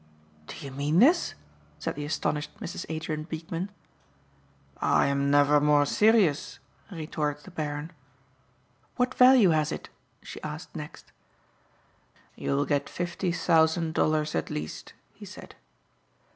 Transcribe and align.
"Do 0.47 0.55
you 0.57 0.71
mean 0.71 0.97
this?" 0.97 1.35
said 1.77 1.93
the 1.93 2.05
astonished 2.05 2.57
Mrs. 2.59 2.87
Adrien 2.89 3.21
Beekman. 3.21 3.69
"I 4.77 5.05
am 5.05 5.29
never 5.29 5.61
more 5.61 5.85
serious," 5.85 6.57
retorted 6.91 7.43
the 7.43 7.51
Baron. 7.51 7.91
"What 8.95 9.13
value 9.13 9.51
has 9.51 9.71
it?" 9.71 9.89
she 10.23 10.41
asked 10.41 10.75
next. 10.75 11.11
"You 12.35 12.55
will 12.55 12.65
get 12.65 12.89
fifty 12.89 13.31
thousand 13.31 13.93
dollars 13.93 14.33
at 14.33 14.49
least," 14.49 14.93
he 15.13 15.23
said. 15.23 15.53